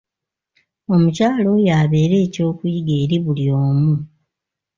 Omukyala 0.93 1.47
oyo 1.55 1.69
abeere 1.81 2.15
eky'okuyiga 2.25 2.93
eri 3.03 3.17
buli 3.23 3.45
omu. 3.63 3.93